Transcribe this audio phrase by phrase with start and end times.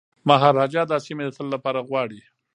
[0.29, 2.21] مهاراجا دا سیمي د تل لپاره غواړي.